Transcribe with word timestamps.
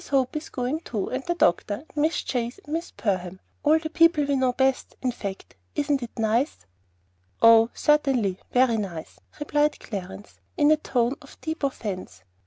Hope 0.09 0.35
is 0.35 0.49
going 0.49 0.79
too, 0.79 1.09
and 1.09 1.23
the 1.25 1.35
doctor, 1.35 1.83
and 1.87 1.97
Miss 1.97 2.23
Chase 2.23 2.59
and 2.63 2.73
Miss 2.73 2.89
Perham, 2.91 3.39
all 3.61 3.77
the 3.77 3.87
people 3.91 4.23
we 4.25 4.35
know 4.35 4.51
best, 4.51 4.95
in 4.99 5.11
fact. 5.11 5.55
Isn't 5.75 6.01
it 6.01 6.17
nice?" 6.17 6.65
"Oh, 7.39 7.69
certainly; 7.75 8.39
very 8.51 8.77
nice," 8.77 9.19
replied 9.39 9.79
Clarence, 9.79 10.39
in 10.57 10.71
a 10.71 10.77
tone 10.77 11.17
of 11.21 11.39
deep 11.41 11.63
offence. 11.63 12.23